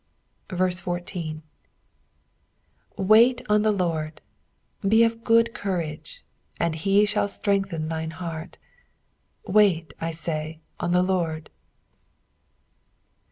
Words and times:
14 0.57 1.43
Wait 2.97 3.41
on 3.47 3.61
the 3.61 3.71
LORD: 3.71 4.19
be 4.81 5.03
of 5.03 5.23
good 5.23 5.53
courage, 5.53 6.23
and 6.59 6.73
he 6.73 7.05
shall 7.05 7.27
strengthen 7.27 7.87
thine 7.87 8.09
heart: 8.09 8.57
wait, 9.45 9.93
I 10.01 10.09
say, 10.09 10.59
on 10.79 10.91
the 10.93 11.03
Lord. 11.03 11.51